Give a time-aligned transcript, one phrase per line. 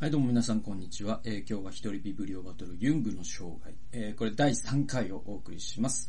[0.00, 1.20] はい、どうも皆さん、こんにちは。
[1.24, 3.74] えー今日は一人ビブリオバトル、ユングの生涯。
[3.90, 6.08] えーこれ第3回をお送りします。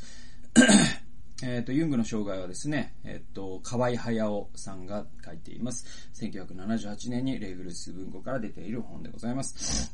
[1.42, 5.88] えっと、ユングの生涯はですね、えっ、と、河合隼さんが書いています。
[6.14, 9.92] 1978年にレイグルス文庫から出ている本でございます。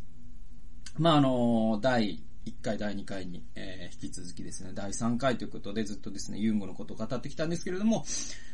[0.98, 8.06] まあ、あの、第1回、第2回に、えー引き続きですね、第3回ということでずっとですね、ユングのことを語ってきたんですけれども、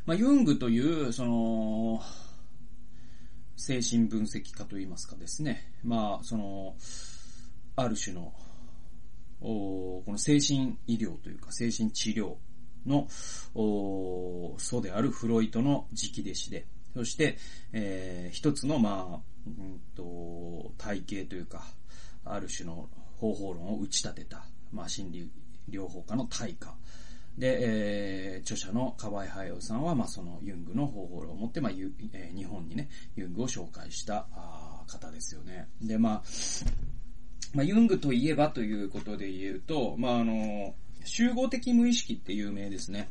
[0.05, 2.00] まあ、ユングという、その、
[3.56, 5.72] 精神分析家といいますかですね。
[5.84, 6.76] まあ、その、
[7.76, 8.34] ある種の、
[9.40, 12.36] この精神医療というか精神治療
[12.86, 13.08] の、
[14.58, 17.38] 祖であるフロイトの直弟子で、そして、
[17.72, 21.66] えー一つの、まあ、うんと、体系というか、
[22.23, 25.31] ある種の方法論を打ち立てた、まあ、心理
[25.70, 26.73] 療法家の大家。
[27.41, 34.26] で、えー著者の河合隼さんは、まあ、そのユングの方法論を持って、まあ、え日本にね、ユングを紹介した
[34.88, 35.67] 方ですよね。
[35.81, 36.23] で、まあ、
[37.54, 43.09] まあ、ユングといえばということで言うと、まあ、あの、集合的無意識って有名ですね。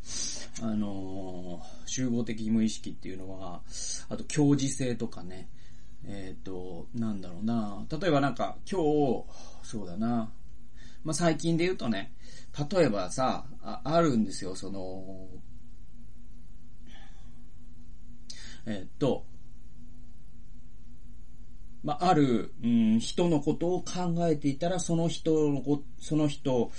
[0.63, 3.63] あの、集合的無意識っていうのは、
[4.09, 5.49] あと、強磁性とかね。
[6.07, 7.85] えっ、と、なんだろうな。
[7.91, 9.25] 例えばなんか、今日、
[9.63, 10.31] そうだな。
[11.05, 12.13] まあ、最近で言うとね、
[12.71, 15.29] 例えばさ、ああるんですよ、その、
[18.67, 19.25] えっ、と、
[21.83, 26.71] まあ、ある、うん、人のことを考えていたら、その人のこ、その人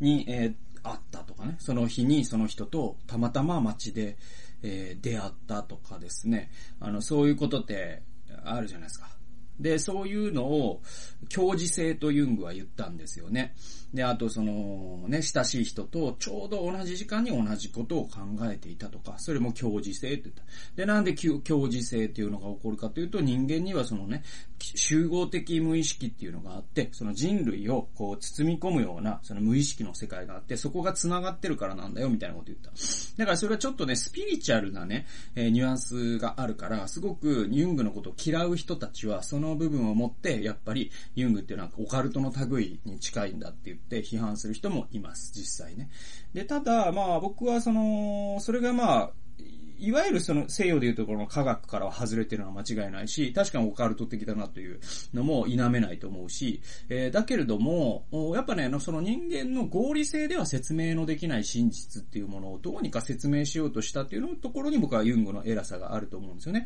[0.00, 4.16] に、えー会ったとかね、その日にその人とたまたま街で、
[4.62, 8.02] えー出会ったとかですね、あの、そういうことって
[8.44, 9.17] あるじゃないですか。
[9.60, 10.82] で、そういうのを、
[11.28, 13.54] 強磁性とユングは言ったんですよね。
[13.92, 20.42] で、あとその、ね、親しい人とちょうど同じ時間に同じことを考えていたとか、それも強磁性って言った。
[20.76, 24.22] で、なんで強強磁性っていうのが起こるかというと、人間にはそのね、
[24.60, 32.70] 集合的無意識っていうのがあって、その人類をこう包み込むような、その無意識の世界があって、そこが繋がってるからなんだよ、みたいなこと言った。
[33.16, 45.90] だからそれはちょっとね、スピリチュアルなね、えニュアンスがあるから、すごくユングのことを嫌う人たちは、そのの部分を持って、やっぱりユングっていうのはオカルトの類に近いんだって言って批判する人もいます、実際ね。
[46.34, 49.10] で、ただ、まあ僕はその、それがまあ、
[49.80, 54.80] いわゆるその西洋でいうところの科学からは外れてるのは間違いないし、確かにオカルト的だなという
[55.14, 58.04] のも否めないと思うし、えーだけれども、
[58.34, 66.64] やっぱね、その人間の合理性では説明のできない真実っていうものをどうにか説明しようとしたっていうのところに僕はユングの偉さがあると思うんですよね。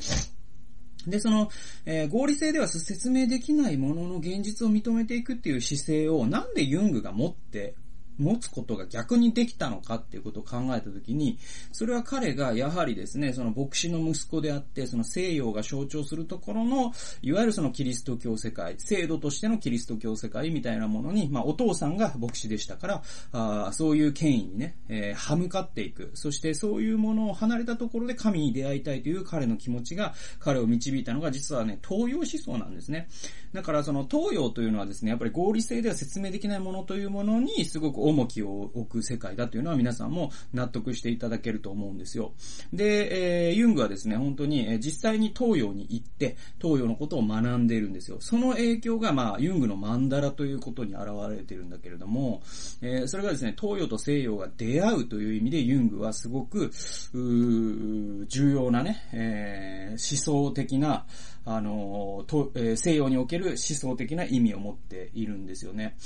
[1.06, 1.50] で、その、
[1.84, 7.74] えー合理性では説明できないものの現実を認めていくっていう姿勢をなんでユングが持って、
[8.18, 11.38] 持つことが逆にできたのかっていうことを考えたときに、
[11.72, 16.92] それは彼がやはりですね、その牧師の息子であって、その西洋が象徴するところの、
[17.22, 23.02] いわゆるそのキリスト教世界、制度としてのキリスト教世界みたいなものに、まあお父さんが牧師でしたから、
[23.32, 26.10] あそういう権威にね、えー歯向かっていく。
[26.14, 33.08] そしてそういうものを離れたところで神に出会いたいという彼の気持ちが彼を導いたのが実はね、東洋思想なんですね。
[33.52, 42.32] だからその東洋というのはですね、やっぱり合理性では説明できないものというものにすごく重きを置く世界だというのは皆さんも納得していただけると思うんですよ。
[42.72, 48.18] で、えーユングはですね、本当に、え実際に東洋に行って、東洋のことを学んでいるんですよ。
[48.20, 52.42] その影響が、まあ、ユングのマンダラということに現れているんだけれども、
[52.80, 56.70] えーそれがですね、東洋と西洋が出会うという意味で、ユングはすごく、
[57.12, 61.06] 重要なね、えー思想的な、
[61.44, 65.96] あのとえー西洋における思想的な意味を持っているんですよね。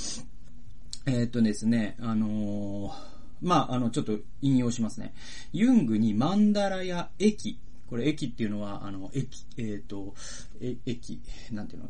[1.08, 2.92] えーっとですね、あのー
[3.40, 5.14] まあ、あの、ちょっと引用しますね。
[5.52, 10.14] ユングにマンダラや駅、これ駅っていうのは、あの、駅、えーっと、
[10.60, 11.20] え駅、
[11.52, 11.88] なんていうの、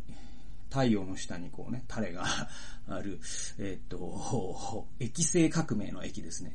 [0.68, 2.24] 太陽の下にこうね、タレが
[2.88, 3.18] ある、
[3.58, 6.54] えっ、と、液性革命の駅ですね。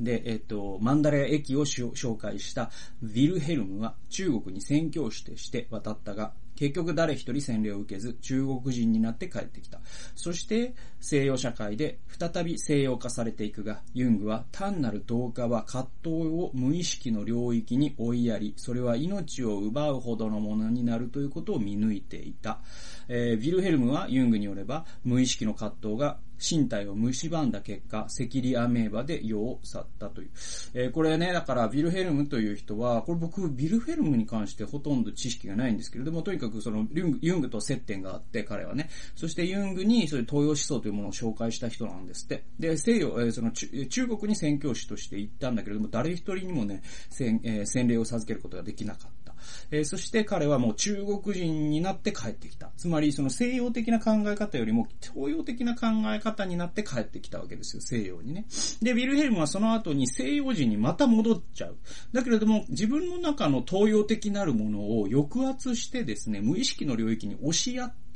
[0.00, 2.70] で、えっ、と、マンダラや駅を紹介した
[3.04, 9.78] ヴィルヘルムは中国に宣教師として渡ったが、結局誰一人洗礼を受けず中国人になって帰ってきた。
[10.16, 22.58] そして西洋社会で再び西洋化されていくが、ユングは単なる同化は葛藤を無意識の領域に追いやり、それは命を奪うほどのものになるということを見抜いていた。
[23.06, 30.30] えーヴィルヘルムはユングによれば無意識の葛藤が身体を蝕んだ結果、赤痢アメーバで世を去ったという。
[30.74, 38.88] えーこれね、だから、ビルヘルムという人は、これ僕、ビルヘルムに関してほとんど知識がないんですけれども、とにかくその、ユングユングと接点があって、彼はね。
[39.14, 42.44] そしてユングに、そういう東洋思想というものを紹介した人なんですって。
[42.58, 43.68] で、西洋、えーその中、
[44.08, 49.34] 国に宣教師として行ったんだけれども、誰一人にもね、洗えー洗礼を授けることができなかった。
[49.70, 52.70] えー、そして彼はもう中国人になって帰ってきた。
[52.76, 58.46] つまりその西洋的な考え方よりも東洋的な考え方になって帰ってきたわけですよ、西洋にね。
[58.82, 61.76] で、ウィルヘルムはその後に西洋人にまた戻っちゃう。
[62.12, 68.07] だけれども、自分の中の東洋的なるものを抑圧してですね、無意識の領域に押し合って、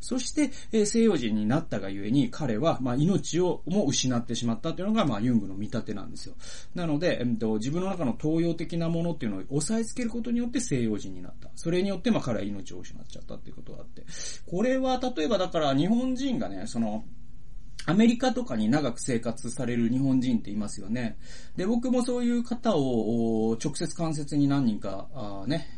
[0.00, 6.34] そして、え、西洋人になったがゆえに、彼は、まあ、命をも失ってしまったというのが、まあ、ユングの見立てなんですよ。
[6.74, 11.50] なので、えー、と、自分の中の東洋的なものっていうのを押さえつけることによって西洋人になった。
[11.54, 14.04] それによって、まあ、彼は命を失っちゃったっていうことがあって。
[14.46, 17.04] これは、例えばだから日本人がね、その、
[17.86, 21.18] アメリカとかに長く生活される日本人っていますよね。
[21.56, 25.68] で、僕もそういう方を直接間接に何人か、あね、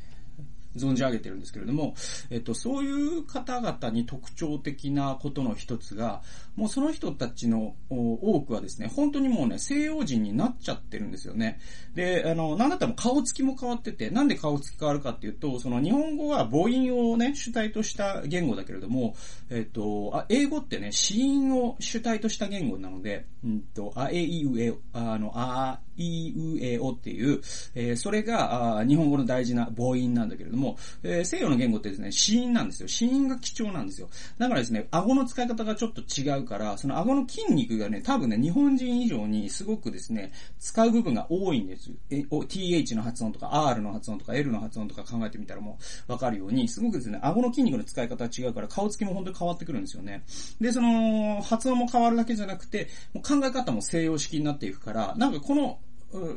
[0.77, 1.95] 存じ上げてるんですけれども、
[2.31, 6.23] えっと、そういう方々に特徴的なことの一つが、
[6.57, 11.61] もうその人たちの多くはですね、本当にもうね、西洋人になっちゃってるんですよね。
[11.95, 19.15] で、あの、なんだったら顔つきも変わってて、なんで顔つき変わるかっていうと、その日本語は母音をね、主体とした言語だけれども、
[19.51, 27.41] えっと、あ英語ってね、子音を主体とした言語なので、うんと、あえいうえ、あの、あいうえおっていう、
[27.75, 32.89] えー、それがあ日本語の大事な母音なんだけれども、えー、西洋の言語ってですね、子音なんですよ。
[32.89, 34.09] 子音が貴重なんですよ。
[34.39, 41.91] だからですね、顎の使い方がちょっと違うから、その顎の筋肉がね、多分ね、日本人以上にすごくですね、使う部分が多いんです。
[42.11, 45.79] え、th の発音とか r の発音とか l の発音とか考えてみたらも
[46.09, 50.25] うわかるように、すごくですね、顎の筋肉の使い方は違うから、顔つきも本当に変わってくるんですよね。
[50.61, 55.79] で、その、発音も変わるだけじゃなくて、もう考え方も西洋式になっていくから、なんかこの、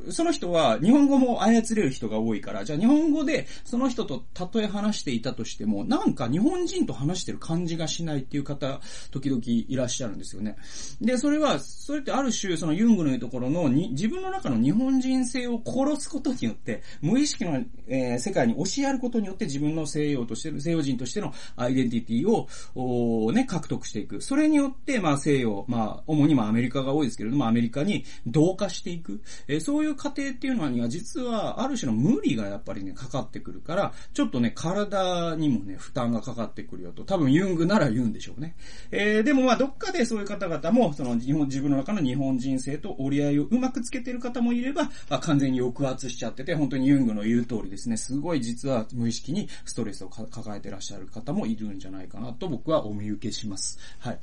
[0.09, 8.81] その人は日本語も操れる人が多いから、じゃあ日本語でその人とたとえ話していたとしても、なんか日本人と話してる感じがしないっていう方、
[9.11, 10.57] 時々いらっしゃるんですよね。
[10.99, 24.21] で、それは、それってある種、そのユングの言うところのに、自分の中の日本人性を殺すことによって、無意識の、えー、世界に押しやることによって自分の西洋としてる、西洋人としてのアイデンティティを、おね、獲得していく。
[24.21, 29.21] それによって、まあ西洋、まあ、主にまあアメリカが多いですけれども、アメリカに同化していく。
[29.47, 37.03] えーそういう過程っていうのには実はある種の無理がやっぱりね、かかってくるから、ちょっとね、体にもね、負担がかかってくるよと。
[37.03, 38.55] 多分ユングなら言うんでしょうね。
[38.91, 53.79] えー、でもまあどっかでそういう方々も、その日本、自分の中の日本人性と折り合いをうまくつけてる方もいれば、あ完全に抑圧しちゃってて、本当にユングの言う通りですね、すごい実は無意識にストレスを抱えてらっしゃる方もいるんじゃないかなと僕はお見受けします。
[53.99, 54.19] はい。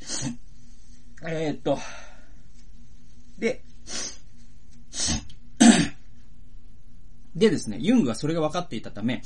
[1.26, 1.78] えー、っと、
[3.38, 3.62] で、
[7.36, 9.22] でですね、ユングはそれが分かっていたため、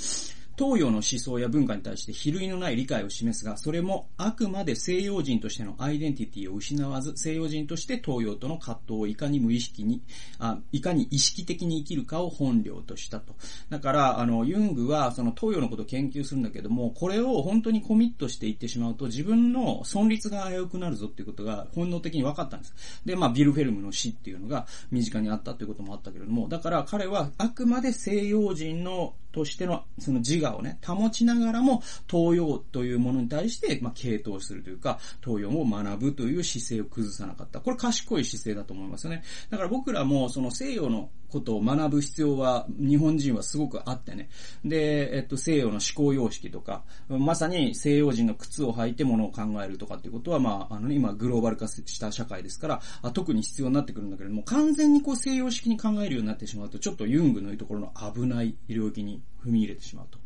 [0.61, 10.03] 東洋の思想や文化に対して比類のない理解を示すが、それもあくまで西洋人としてのアイデンティティを失わず、西洋人として東洋との葛藤をいかに無意識に、
[10.39, 13.35] あいかに意識的に生きるかを本領としたと。
[13.71, 22.75] だから、あの、ユングはその東洋のことを研究するんだけども、これを本当にコミットしていってしまうと、自分の存立が危うくなるぞっていうことが本能的に分かったんです。
[23.07, 37.61] で、まあ、ビルフェルムの死っていうのが身近にあったということもあったけれども、だから彼はあくまで西洋人のとしての、その自我をね、保ちながらも、東洋というものに対して、まあ、傾倒するというか、東洋を学ぶという姿勢を崩さなかった。
[37.61, 39.23] これ賢い姿勢だと思いますよね。
[39.51, 44.29] だから僕らも、その西洋のことを学ぶ必要は、日本人はすごくあってね。
[44.65, 52.69] で、えっと、西洋の思考様式とか、まさに西洋人の靴を履いてものを考えるとかっていうことは、まあ、あのね、今グローバル化した社会ですか
[53.03, 60.19] ら、特に必要になってくるんだけれども、完全にこう西洋式に考えるようになってしまうと、ちょっとユングのいうところの危ない領域に踏み入れてしまうと。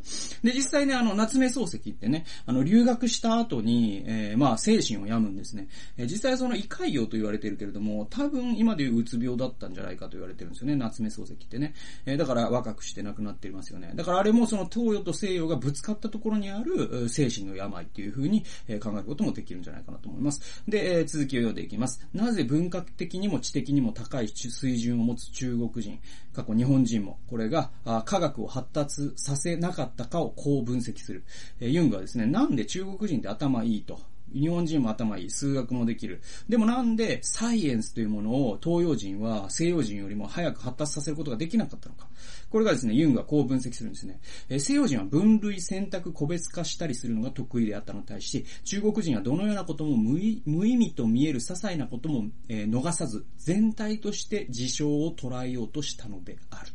[0.42, 5.68] で、実際ね、あの、夏目漱石ってね、あの、留学した後に、えー、まあ、精神を病むんですね。
[5.96, 11.74] えー、実際その胃潰瘍と言われてるけれども、多分今でいううつ病だったんじゃないかと言われてるんですよね、夏目漱石ってね。
[12.06, 13.92] えー、だから若くして亡くなっていますよね。
[13.94, 20.62] だからあれもその東洋と西洋がぶつかったところにある精神の病っていう風にえ考えることもできるんじゃないかなと思います。
[20.68, 22.06] で、えー、続きを読んでいきます。
[22.12, 25.98] なぜ文化的にも知的にも高い水準を持つ中国人、
[26.32, 27.70] 過去日本人も、これが
[28.04, 31.24] 科学を発達させなかったかをこう分析する。
[31.60, 34.00] えー、ユングはですね、なんで中国人って頭いいと。
[34.34, 36.20] 日本人も頭いい、数学もできる。
[36.48, 42.08] でもなんでサイエンスというものを東洋人は西洋人よりも早く発達させることができなかったのか。
[42.50, 44.20] これがですね、ユングはこう分析するんですね。
[44.48, 56.73] え西洋人は分類、選択、個別化したりするのが得意であったのに対し、中国人はどのようなことも無意味と見える些細なことも、え逃さず、全体として事象を捉えようとしたのである。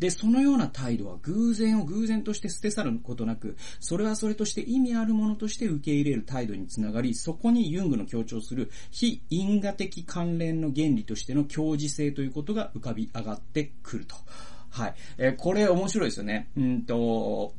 [0.00, 14.16] で、そのような態度は偶然を偶然として捨て去ることなく、それはそれとして意味あるものとして受け入れる態度につながり、そこにユングの強調する非因果的関連の原理としての強磁性ということが浮かび上がってくると。
[14.70, 14.94] はい。
[15.18, 16.48] えー、これ面白いですよね。
[16.56, 17.52] うんと、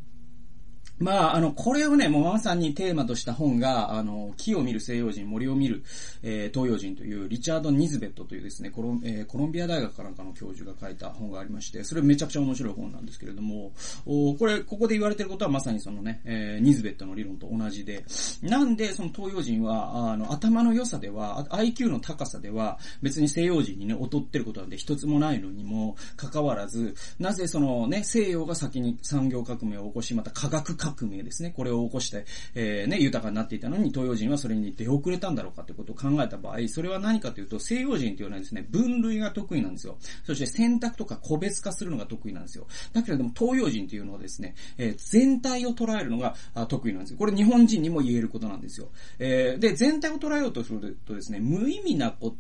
[1.02, 5.84] まあ、あの、これをね、もうまさにテーマとした本が、あの、木を見る西洋人、森を見る、
[6.22, 13.72] えー、東洋人という、リチャード・ニズベットというですね、コロン,、えー、コロンビア大学かなんかの教授が書いた本がありまして、それめちゃくちゃ面白い本なんですけれども、
[14.06, 18.06] おこれ、ここで言われてることはまさにそのね、えー、ニズベットの理論と同じで、
[18.42, 39.98] なんでその東洋人は、あの、頭の良さでは、IQ の高さでは、別に西洋人にね、劣ってることなんて一つもないのにもかかわらず、なぜそのね、西洋が先に産業革命を起こし、また科学革命ですね、これを起こして、えー、ね、豊かになっていたのに東洋人はそれに出遅れたんだろうかということを考えた場合、それは何かというと、西洋人というのはですね、分類が得意なんですよ。
[40.26, 42.68] そして選択とか個別化するのが得意なんですよ。
[42.94, 46.36] だけれども、東洋人というのはですね、えー、全体を捉えるのが
[46.68, 47.18] 得意なんですよ。
[47.18, 48.90] これ日本人にも言えることなんですよ。
[49.20, 52.38] えー、で、全体を捉えようとするとですね、無意味なこと、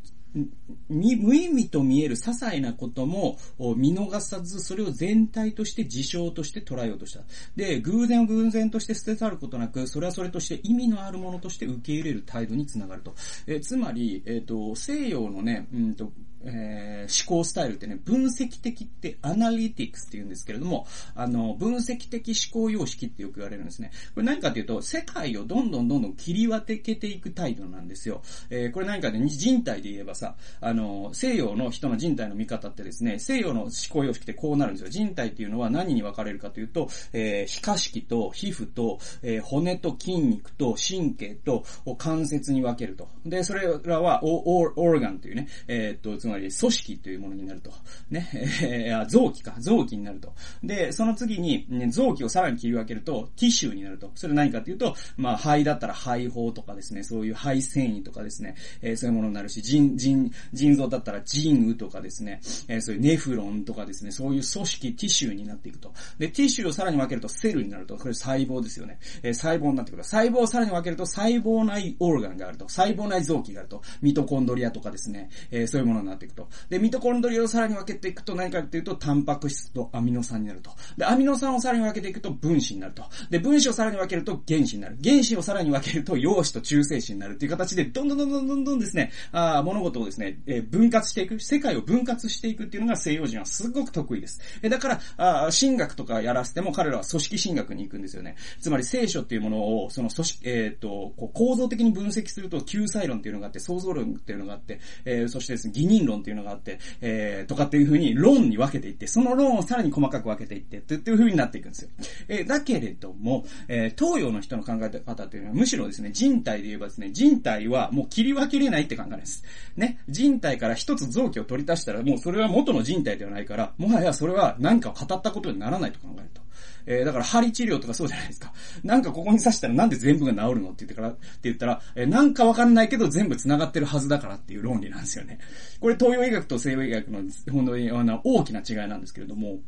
[0.89, 3.37] 無意味と見える些細なことも
[3.75, 7.21] 見逃さず、それを全体として事象として捉えようとした。
[7.55, 13.15] で、偶然を偶然として捨て去ることなく、それはそれとして意味のあるものとして受け入れる態度につながると。
[13.47, 16.11] えつまり、えっ、ー、と、西洋のね、うんと、
[16.45, 23.91] えー、思考スタイルってね、分析的ってアナリティクスって言うんですけれども、あの、分析的思考様式ってよく言われるんですね。
[24.13, 28.21] これ何かっていうと、世界をどんどんどんどん切り分けていく態度なんですよ。
[28.49, 34.89] えー、これ何かね、人体で言えばさ、あの、西洋の人の人体の見方ってですね、西洋の思考様式ってこうなるんですよ。
[34.89, 41.65] 人体っていうのは何に分かれるかというと、えー、皮下式と皮膚と、えー、骨と筋肉と神経と
[41.97, 43.07] 関節に分けると。
[43.25, 47.71] で、それらはオー、オーガンというね、え、っと、まり組織というものになると。
[48.09, 48.29] ね、
[48.63, 50.33] えー、臓器か、臓器になると。
[50.63, 54.11] で、その次に、ね、臓器をさらに切り分けると、ティッシュになると。
[54.15, 65.93] それ何かというと、まあ、肺だったら肺胞とかですね、そういう肺繊維とかですね、えー、そういうものになるし、腎、腎、腎臓だったら腎雨とかですね、えー、そういうネフロンとかですね、そういう組織、ティッシュになっていくと。
[66.17, 67.97] で、ティッシュをさらに分けるとセルになると。
[67.97, 68.99] これ細胞ですよね。
[69.23, 70.03] えー、細胞になってくる。
[70.03, 72.67] 細胞をさらに分けると細胞内オルガンがあると。
[72.67, 73.81] 細胞内臓器があると。
[74.01, 76.49] ミトコンドリアとかですね、えー、そういうものになっていくと。
[76.69, 80.71] で、ミトコンドリアをさらに分けていくと何かっていうと、タンパク質とアミノ酸になると。
[80.97, 83.03] で、アミノ酸をさらに分けていくと分子になると。
[83.29, 84.97] で、分子をさらに分けると原子になる。
[85.03, 94.39] 原子をさらに分けると陽子と中性子になるっていう形で、どんどんどんどんどんどんですね、あ物事をですね、えー、分割していく、世界を分割していくっていうのが西洋人はすごく得意です。
[94.61, 98.35] えだから、あ神学とかやらせても彼らは組織神学に行くんですよね。
[98.59, 111.89] つまり聖書っていうものを、その組織、えっ、ー、と、こう構造的に分析すると、救済論っていうのがあって、創造論っていうのがあって、えー、そしてですね、義人論っていうのがあって、えー、とかっていう風に論に分けていって、その論をさらに細かく分けていって、っていう風になっていくんですよ。
[112.27, 119.43] えー、だけれども、えー、東洋の人の考え方っていうのは、むしろですね、人体で言えばですね、人体はもう切り分けれないって考えです。
[119.75, 126.40] ね、人体から一つ臓器を取り出したら、もうそれは元の人体ではないから、もはやそれは何かを語ったことにならないと考えると。
[126.85, 128.53] えー、だから針治療とかそうじゃないですか。
[128.83, 135.39] なんかここに刺したらなんで全部が治るのって言ってから、って言ったら、えー、なんかわかんないけど全部繋がってるはずだからっていう論理なんですよね。
[135.79, 139.59] これ東洋医学と西洋医学の本当にあの大きな違いなんですけれども、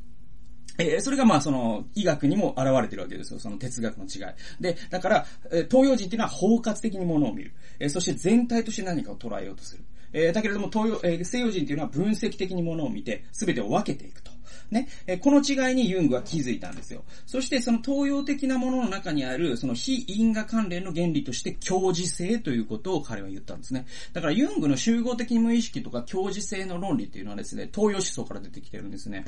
[0.80, 3.40] えー、それがまあその医学にも現れてるわけですよ。
[3.40, 4.34] その哲学の違い。
[4.60, 7.54] で、だから、え、東洋人っていうのは包括的にものを見る。
[7.80, 9.84] え、そして全体として何かを捉えようとする。
[10.14, 14.33] え、だけれども東洋、え、西洋人っていうのは分析的にものを見て、すべてを分けていくと。
[14.74, 17.04] ね、えこの違いにユングは気づいたんですよ。
[17.26, 23.86] そしてその東洋的なものの中にある、その非因果関連の原理として教授性ということを彼は言ったんですね。
[24.12, 29.24] だからユングの集合的無意識とか教授性の論理っていうのはですね、東洋思想から出てきてるんですね。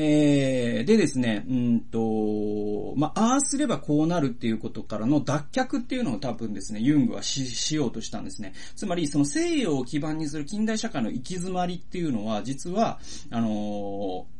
[0.00, 8.54] えー、でですね、うんと、まあ、ああすればこうなるっていうことからの脱却っていうのを多分ですね、ユングはし、しようとしたんですね。
[8.76, 13.00] つまり、その西洋を基盤にする近代社会の行き詰まりっていうのは、実は、
[13.30, 14.37] あのー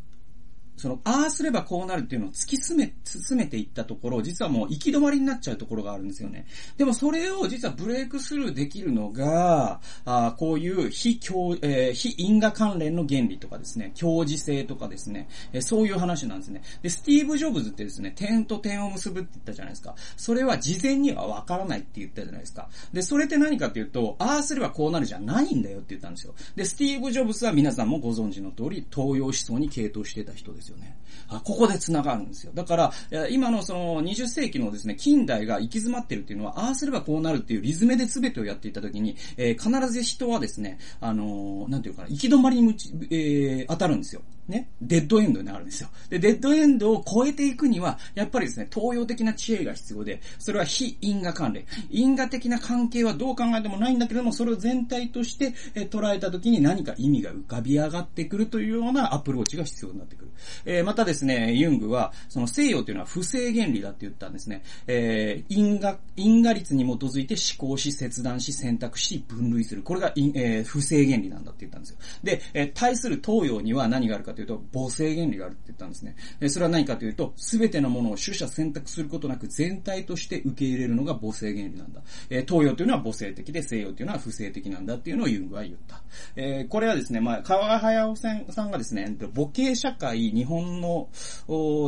[0.78, 6.46] その、ああすればこうなるっていうのを突き詰め、進めていったところ、実はもう行き止まりになっちゃうところがあるんですよね。
[6.76, 16.62] でもそれを実はブレイクスルーできるのが、あこういう非共、えー、非因果関連の原理とかですね、共時性とかですね、えー、そういう話なんですね。
[16.82, 19.94] で、スティーブ・ジョブズってですね、点と点を結ぶって言ったじゃないですか。
[20.16, 22.68] それは事前にはわからないって言ったじゃないですか。
[22.92, 26.34] で、それって何かっていうと、ああすればこうなるじゃないんだよって言ったんですよ。
[26.56, 30.96] で、スティーブ・ジョブズは皆さんもご存知の通り、東洋思想に傾倒してた人ですですよね。
[31.44, 32.52] ここで繋がるんですよ。
[32.54, 32.92] だから、
[33.28, 44.22] 今のその20世紀のですね、近代が行き詰まってるっていうのは、ああすればこうなるっていうリズムで全てをやっていたときに、えー、必ず人はですね、あのー、なんていうかな、行き止まりにむち、えー、当たるんですよ。
[44.48, 45.90] ね、デッドエンドになるんですよ。
[46.08, 51.66] で、デッドエンドを超えていくには、やっぱりですね、東洋的な知恵が必要で、それは非因果関連。
[51.90, 60.30] 因果的な関係はどう考えてもないんだけれども、それを全体として、え捉えた時に何か意味が浮かび上がってくるというようなアプローチが必要になってくる。
[60.64, 64.62] えー、またですね、ユングは、その西洋というのは不正原理だって言ったんですね。
[64.86, 69.82] えー、因果、因果率に基づいて思考し、切断し、選択し、分類する。
[69.82, 71.98] これが、えー、不正原理なんだって言ったんですよ。
[72.22, 76.14] で、え、対する東洋には何があるかというと、母性原理があるって言ったんですね。
[76.38, 82.02] で、それは何かというと、すべてのものを取捨選択することなく全体として受け入れるのが母性原理なんだ。
[82.30, 86.00] え、東洋というのは母性的で、西洋というのは不正的なんだっていうのをユングは言った。
[86.36, 91.08] え、これはですね、まあ、川谷駿さんがですね、母系社会、日本の、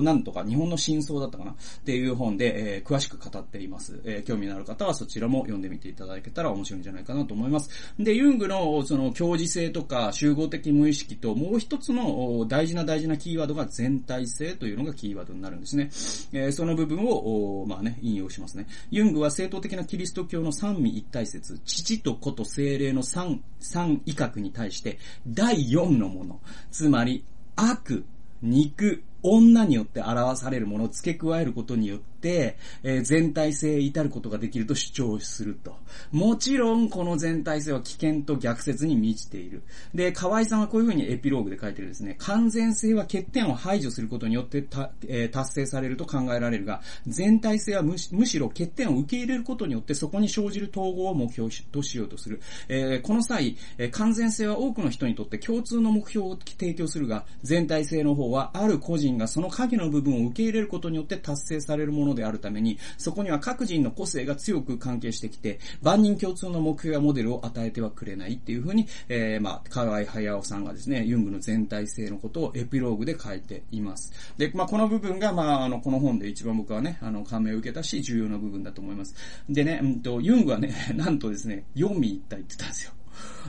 [0.02, 1.54] なんとか、日本の真相だったかなっ
[1.84, 4.00] ていう本で、え、詳しく語っています。
[4.04, 7.70] え、興味のある方はそちらも読んでみていただけたら面白いんじゃないかなと思います。
[8.00, 15.90] で、ユングのその共時性とか集合的無意識ともう一つの大事な大事なキーワードが全体性というのがキーワードになるんですね。
[16.32, 18.66] えー、その部分を、まあね、引用しますね。
[18.90, 27.24] ユングは正統的なキリスト教の三位一体説、父と子と精霊の三、三威嚇に対して、第四のもの、つまり、
[27.56, 28.04] 悪、
[28.42, 35.76] 肉、女によって表されるものを付け加えることによって、、えー、全体性至ることができると主張すると。
[36.12, 39.62] もちろん、この全体性は危険と逆説に満ちている。
[39.94, 52.40] で、河合さんはこういうふうにエピローグで書いてるですね、完全性は欠点を排除することによってた、えー、達成されると考えられるが、全体性はむしろ欠点を受け入れることによってそこに生じる統合を目標としようとする。
[52.68, 74.12] えー、この際、え、完全性は多くの人にとって共通の目標を提供するが、全体性の方はある個人がその影の部分を受け入れることによって達成されるものであるために、そこには各人の個性が強く関係してきて、万人共通の目標やモデルを与えてはくれないっていうふうに、えー、まあ、河合駿さんがですね、ユングの全体性のことをエピローグで書いています。
[74.36, 79.14] で、まあ、この部分が、まあ、あの、この本で一番僕はね、あの、感銘を受けたし、重要な部分だと思います。
[79.48, 82.92] でね、うんと、ユングはね、 なんとですね、読み一体って言ったんですよ。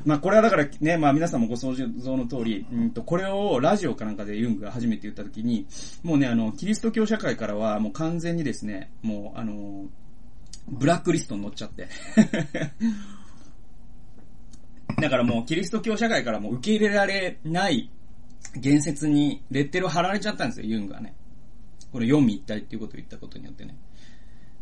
[0.06, 5.68] まあこれはだからね、まあ皆さんもご想像の通り、うんと、これをラジオかなんかでユングが初めて言った時に、
[6.04, 9.86] もうね、あの、キリスト教社会からはもう完全にですね、もうあの、
[10.68, 11.88] ブラックリストに載っちゃって。
[15.00, 17.90] だからもうキリスト教社会からもう受け入れられない
[18.56, 21.16] 言説にレッテルを貼られちゃったんですよ、ユングはね。
[21.92, 23.76] これ読み一体っていうことを言ったことによってね。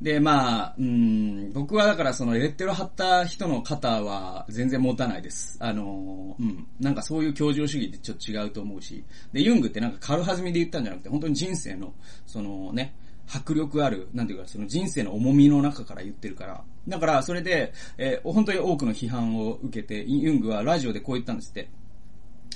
[0.02, 5.58] で、まあ、うん、僕はだからそのレッテル貼った人の方は全然持たないです。
[5.60, 11.94] あの、うん、なんかそういう教授主義ってちょっと違うと思うし、で、ユングってなんか軽はずみで言ったんじゃなくて、本当に人生の、
[12.26, 12.96] そのね、
[13.32, 16.64] 迫力ある、なんていうか、その人生の重みの中から言ってるから。
[16.88, 21.70] だから、それで、えー、本当に多くの批判を受けて、ユングはラジオでこう言ったんですって。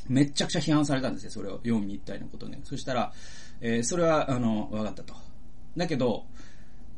[0.07, 1.57] めっちゃくちゃ批判されたんですよ、それを。
[1.57, 2.59] 読み一体のことね。
[2.63, 3.13] そしたら、
[3.61, 5.13] えー、それは、あの、わかったと。
[5.77, 6.25] だけど、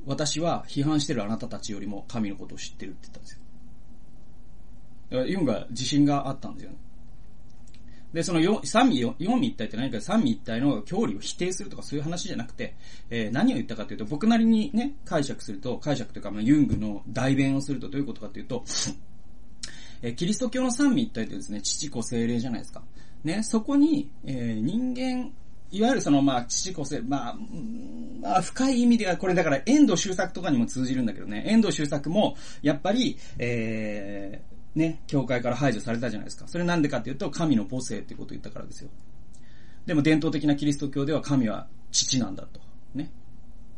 [0.06, 3.40] 私は批判してるあなたたちよりも神のことを知ってるって言ったんですよ。
[5.10, 6.78] だからユンが自信があったんですよね。
[8.14, 12.74] で、その三味、四味一体って何か三味一体の教理を否定するとかそういう話じゃなくて、
[13.10, 18.64] えー、何を言ったかというと、僕なりにね、解釈すると、解釈というか、まあ、ユングの代弁をするとどういうことかというと、
[20.02, 22.84] えー、キリスト教の三味一体ってですね、父子精霊じゃないですか。
[23.26, 25.34] ね、そこに、えー、人間
[25.72, 27.36] いわゆるその、まあ、父子性、まあ、
[28.22, 36.48] まあ、深い意味では、これだから遠藤周作とかにも通じるんだけどね、遠藤周作も、やっぱり、えー、ね、教会から排除されたじゃないですか。
[36.48, 38.90] それなんでかっていうと、神の母性ってことを言ったからですよ。
[39.86, 42.60] でも伝統的なキリスト教では神は父なんだと。
[42.94, 43.12] ね。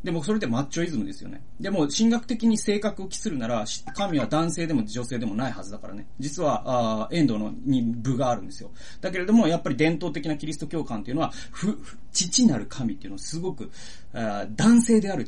[0.04, 1.42] でもそれってマッチョイズムですよね。
[1.58, 3.64] でも、神学的に性格を期するなら、
[3.96, 6.06] 神は男性でも女性でもないはずだからね。
[6.20, 6.62] 実は、
[7.02, 8.70] あエンドのに部があるんですよ。
[9.00, 11.78] だけれども、やっぱり伝統的なキリスト教観っていうのは、ふ、
[12.12, 13.70] 父なる神っていうのをすごく、
[14.54, 15.26] 男性である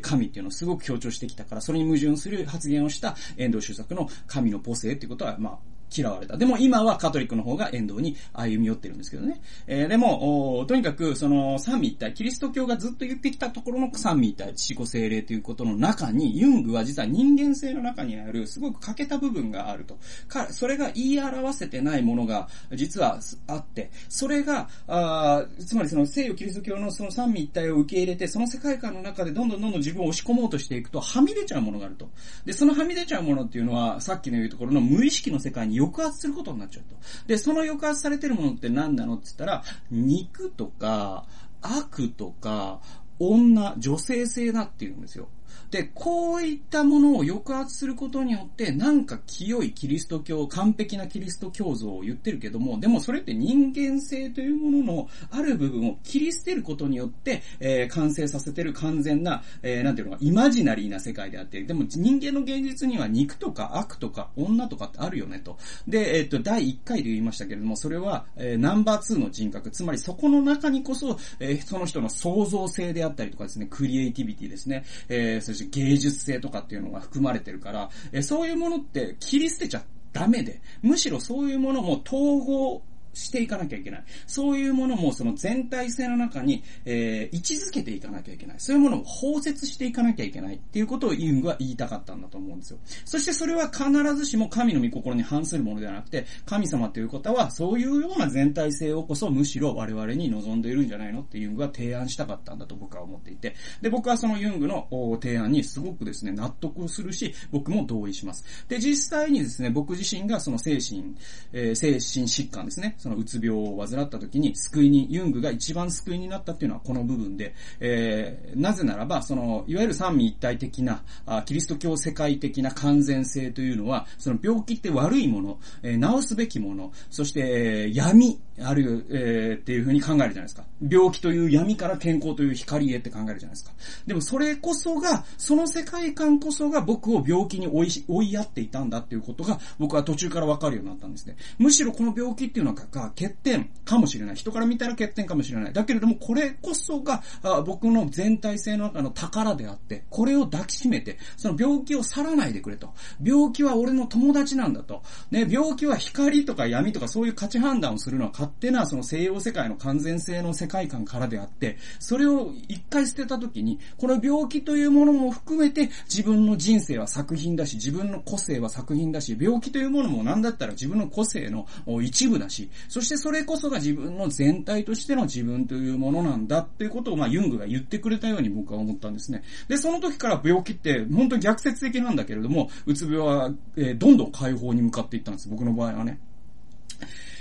[0.00, 5.58] 神っていうのをすごく強調してきたから、それに矛盾する発言をした遠藤周作の神の母性っていうことは、まあ、
[5.96, 6.36] 嫌われた。
[6.36, 9.40] でも今はカトリックの方が遠藤に歩み寄ってるんですけどね。
[9.66, 19.98] えー、でも、とにかく、その、三位一体、キリスト教がずっと言ってきたところの三位一体、父子精霊ということの中に、ユングは実は人間性の中にある、すごく欠けた部分があると。
[20.28, 32.10] か、それが言い表せてないものが、実はあって、それが、あつまりその西洋キリスト教のその三位一体を受け入れて、その世界観の中でどんどんどんどん自分を押し込もうとしていくと、はみ出ちゃうものがあると。
[32.44, 36.96] で、そのはみ出ちゃうものっていうのは、さっきの言うところの無意識の世界に抑圧することになっちゃうと。
[37.26, 41.26] で、その抑圧されてるものって何なのって言ったら、肉とか、
[41.62, 42.80] 悪とか、
[43.18, 45.28] 女、女性性だって言うんですよ。
[45.70, 65.58] で、こういったものを抑圧することによって、なんか清いキリスト教、完璧なキリスト教像を言ってるけども、でもそれって人間性というもののある部分を切り捨てることによって、えー、完成させてる完全な、えー、なんていうのか、イマジナリーな世界であって、でも人間の現実には肉とか悪とか女とかってあるよねと。
[65.86, 82.82] で、えっ、と、第1回で言いましたけれども、それは、えー、ナンバー2の人格、つまりそこの中にこそ、えー、その人の創造性であったりとかですね、クリエイティビティですね、えー、し芸術性とかっていうのが含まれてるから、えー、そういうものって切り捨てちゃダメで、むしろそういうものも統合
[83.16, 84.04] していかなきゃいけない。
[84.26, 88.56] そういうものもその全体性の中に、えー、位置づけていかなきゃいけない。
[88.58, 92.78] そういうものを包摂していかなきゃいけないっていうことをユングは言いたかったんだと思うんですよ。
[93.04, 104.86] そしてそれは必ずしも神の御心に反するものではなくて、神様という方はそういうような全体性をこそむしろ我々に望んでいるんじゃないのってユングは提案したかったんだと僕は思っていて、で、僕はそのユングの
[105.20, 108.44] 提案にすごくですね、納得をするし、僕も同意します。
[108.68, 111.14] で、実際にですね、僕自身がその精神、
[111.52, 130.64] えー、精神疾患ですね、そのうつ病を患った時に救いに、ユングが一番救いになったっていうのはこの部分で、えー、なぜならば、その、いわゆる三位一体的な、あキリスト教世界的な完全性というのは、その病気って悪いもの、えー、治すべきもの、そして、闇、ある、えー、っていうふうに考えるじゃないですか。
[130.88, 133.72] 病気という闇から健康という光へって考えるじゃないですか。
[134.06, 141.36] でもそれこそが、その世界観こそが僕を病気に追い追いやっていたんだっていうことが、僕は途中からわかるようになったんですね。
[141.58, 144.36] むしろこの病気っていうのが、欠点かもしれない。
[144.36, 145.72] 人から見たら欠点かもしれない。
[145.72, 152.92] だけれども、これこそが、あ僕の全体性の中の宝であって、これを抱きしめて、その病気を去らないでくれと。
[153.22, 155.02] 病気は俺の友達なんだと。
[155.30, 171.66] ね、病気は光とか闇とかそういう価値判断をするのは勝手なその西洋世界の完全性の世界観からであって、それを一回捨てた時に、この病気というものも含めて自分の人生は作品だし、自分の個性は作品だし、病気というものも何だったら自分の個性の
[172.02, 179.42] 一部だし、そしてそれこそが自分の全体としての自分というものなんだっていうことを、まあ、ユングが言ってくれたように僕は思ったんですね。
[179.68, 185.48] で、その時から病気って本当に逆説的なんだけれども、うつ病は、えー、どんどん解放に向かっていったんです。
[185.48, 186.20] 僕の場合はね。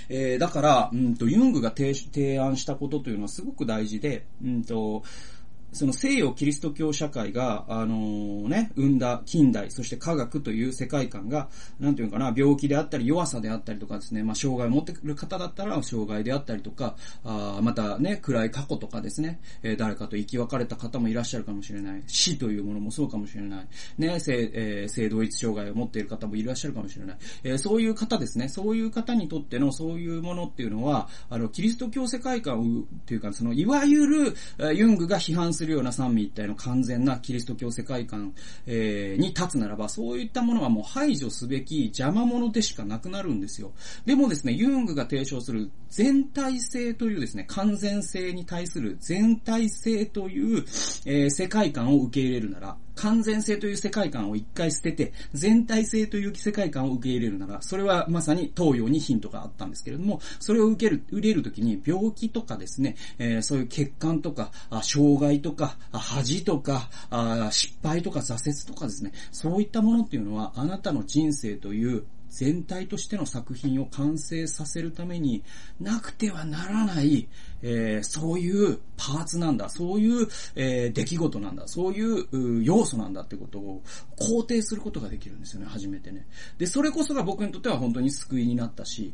[0.09, 5.03] えー、だから、うんと、ユングが提案したことというのはすごく大事で、うんと、
[5.75, 22.03] その西洋キリスト教社会が、あのー、ね、生んだ近代、そして科学という世界観が、なんていうかな、病気であったり弱さであったりとかですね、まあ、障害を持ってくる方だったら、障害であったりとか、あまたね、暗い過去とかですね、えー、誰かと生き別れた方もいらっしゃるかもしれない。
[22.07, 23.67] 死というものもそうかもしれない。
[23.97, 27.17] ね、性、えー、性同一障害を持っている方もいらっしゃるかもしれない。
[27.43, 34.35] えー、そういう方ですね、そういう方にとってのそういうものっていうのは、あの、キリスト教世界観を、っていうか、その、いわゆる、
[34.73, 38.35] ユングが批判するするような三位一体の完全なキリスト教世界観、
[38.67, 43.71] えー、に立つならば、そういったものはもう排除すべき邪魔者でしかなくなるんですよ。
[44.05, 50.65] でもですね、ユングが提唱する全体性というですね、完全性に対する全体性という、
[51.05, 75.43] えー、世界観を受け入れるなら、完全性という世界観を一回捨てて、全体性という世界観を受け入れるなら、それはまさに東洋にヒントがあったんですけれども、それを受ける、入れるときに病気とかですね、えー、そういう欠陥とか、あ障害とか、あ恥とかあ、失敗とか挫折とかですね、そういったものっていうのは、あなたの人生という全体としての作品を完成させるために
[75.79, 77.27] なくてはならない、
[77.61, 83.81] えー、そういうパーツなんだ、そういう、えー、出来事なんだ、そういう要素なんだってことを
[84.17, 86.27] 肯定することができるんですよね、初めてね。
[86.57, 89.13] で、それこそが僕にとっては本当に救いになったし、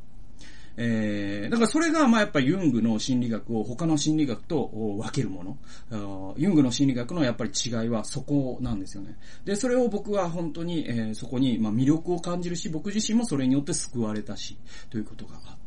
[0.78, 6.36] えー、だからそれが、まあやっぱりユングの心理学を他の心理学と分けるもの。
[6.38, 9.18] ユングの心理学のやっぱり違いはそこなんですよね。
[9.46, 14.58] で、それを僕は本当に、えー、そこに、まあ魅力を感じるし、僕自身もそれによって救われたし、
[14.90, 15.58] ということがあっ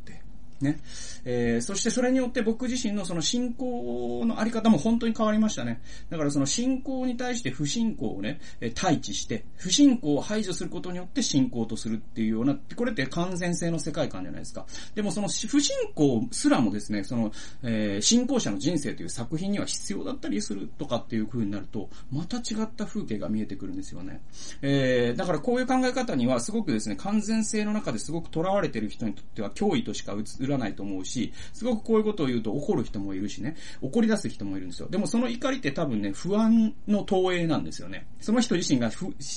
[0.60, 0.80] ね。
[1.24, 5.80] えー、そしてそれによって僕自身のその信仰のあり方も本当に変わりましたね。
[6.10, 14.66] だからその信仰に対して不信仰をね、え対峙して、不信仰を排除することによって信仰とするっていうような、これって完全性の世界観じゃないですか。
[14.94, 24.20] でもその不信仰すらもですね、その、えー、信仰者の人生という作品には必要だったりするとかっていう風になると、また違った風景が見えてくるんですよね。
[24.62, 34.88] えー、だからこういう考え方にはすごくですね、完全性の中ですごく囚われてる人にとっては脅威としか映らないと思うし、すごくこういうことを言うと怒る人もいるしね、怒り出す人もいるんですよ。
[34.88, 38.06] でもその怒りって多分ね、不安の投影なんですよね。
[38.20, 38.90] その人自身が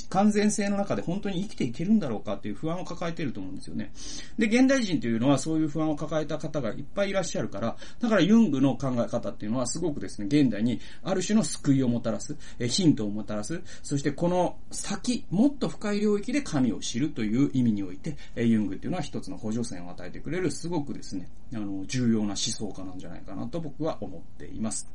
[0.09, 3.91] 完全性の中で本当に生きていけるんだろうかっていう不安を抱えていると思うんですよね。
[4.37, 24.89] で、現代人というのはそういう不安を抱えた方がいっぱいいらっしゃるから、だからユングの考え方っていうのはすごくですね、現代にある種の救いをもたらす、えヒントをもたらす、そしてこの先、もっと深い領域で神を知るという意味において、えユングっていうのは一つの補助線を与えてくれる、すごくですね、あの、重要な思想家なんじゃないかなと僕は思っています。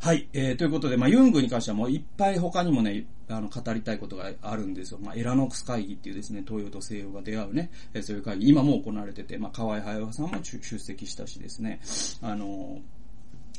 [0.00, 0.28] はい。
[0.32, 4.98] えー、ということで、まあ、ユングに関してはもういっぱい他にもね、あの、語りたいことがあるんですよ。
[5.02, 11.80] まあ、エラノックス会議っていうですね、東洋と西洋が出会うね、え、そういう会議、今も行われてて、まあ、河合隼さんも出席したしですね、
[12.22, 12.99] あのー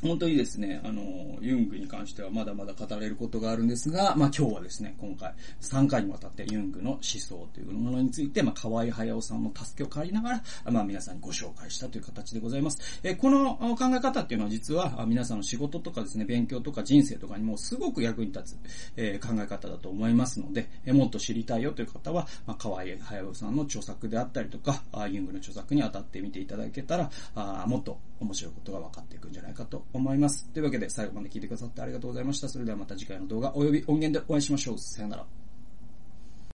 [0.02, 13.00] 本当にですね、あの、ユングに関してはまだまだ語れることがあるんですが、まあ今日はですね、今回3回にわたってユングの思想というものについて、まあ河合隼さんの助けを借りながら、まあ皆さんにご紹介したという形でございます。
[13.04, 18.58] えこの考え方っていうのは実は皆さんの仕事とかですね、勉強とか人生とかにもすごく役に立つ、
[18.98, 30.48] え考え方だと思いますので、えもっと知りたいよという方は、まあ河合隼さんの著作であったりとか、ユングの著作に当たってみていただけたら、あもっと面白いことが分かっていくんじゃないかと思います。
[30.54, 32.48] というわけで最後まで聞いてくださってありがとうございました。
[32.48, 34.78] それではまた次回の動画及び音源でお会いしましょう。
[34.78, 35.41] さよなら。